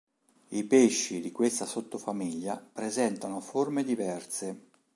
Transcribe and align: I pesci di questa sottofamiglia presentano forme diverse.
I 0.49 0.63
pesci 0.63 1.19
di 1.21 1.31
questa 1.31 1.67
sottofamiglia 1.67 2.57
presentano 2.57 3.39
forme 3.39 3.83
diverse. 3.83 4.69